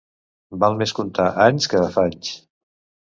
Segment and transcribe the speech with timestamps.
[0.63, 2.33] Val més comptar anys que afanys.